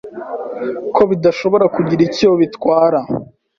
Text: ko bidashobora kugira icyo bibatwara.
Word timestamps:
ko 0.95 1.01
bidashobora 1.09 1.65
kugira 1.75 2.01
icyo 2.07 2.29
bibatwara. 2.39 2.99